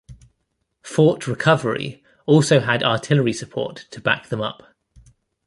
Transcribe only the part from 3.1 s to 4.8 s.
support to back them up.